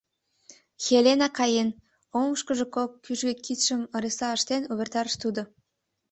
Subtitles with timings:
[0.83, 1.69] —Хелена каен,—
[2.19, 5.41] оҥышкыжо кок кӱжгӧ кидшым ыресла ыштен увертарыш тудо.